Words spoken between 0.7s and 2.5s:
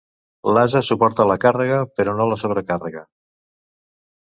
suporta la càrrega, però no la